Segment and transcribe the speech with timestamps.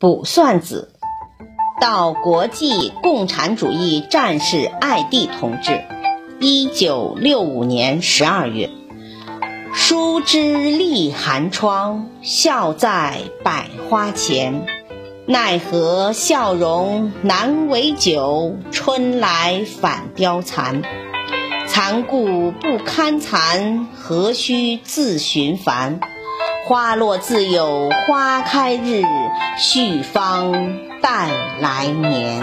[0.00, 0.94] 卜算子，
[1.78, 5.82] 到国际共产主义战士艾蒂同志，
[6.40, 8.70] 一九六五年十二月。
[9.74, 14.64] 疏枝立寒窗，笑在百花前。
[15.26, 20.80] 奈何笑容难为酒，春来反凋残。
[21.68, 26.00] 残故不堪残，何须自寻烦？
[26.64, 29.02] 花落自有花开日，
[29.58, 30.52] 续芳
[31.00, 31.28] 待
[31.60, 32.42] 来年。